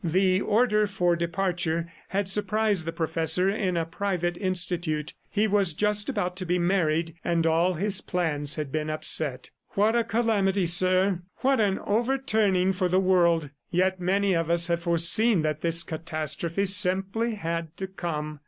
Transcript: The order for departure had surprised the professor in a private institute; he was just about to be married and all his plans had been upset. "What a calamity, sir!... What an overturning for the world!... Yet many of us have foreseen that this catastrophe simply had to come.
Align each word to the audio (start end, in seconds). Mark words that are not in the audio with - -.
The 0.03 0.41
order 0.41 0.87
for 0.87 1.15
departure 1.15 1.87
had 2.07 2.27
surprised 2.27 2.85
the 2.85 2.91
professor 2.91 3.51
in 3.51 3.77
a 3.77 3.85
private 3.85 4.35
institute; 4.35 5.13
he 5.29 5.47
was 5.47 5.73
just 5.73 6.09
about 6.09 6.35
to 6.37 6.45
be 6.47 6.57
married 6.57 7.13
and 7.23 7.45
all 7.45 7.75
his 7.75 8.01
plans 8.01 8.55
had 8.55 8.71
been 8.71 8.89
upset. 8.89 9.51
"What 9.73 9.95
a 9.95 10.03
calamity, 10.03 10.65
sir!... 10.65 11.19
What 11.41 11.59
an 11.59 11.77
overturning 11.77 12.73
for 12.73 12.87
the 12.87 12.99
world!... 12.99 13.51
Yet 13.69 13.99
many 14.01 14.33
of 14.33 14.49
us 14.49 14.65
have 14.69 14.81
foreseen 14.81 15.43
that 15.43 15.61
this 15.61 15.83
catastrophe 15.83 16.65
simply 16.65 17.35
had 17.35 17.77
to 17.77 17.85
come. 17.85 18.39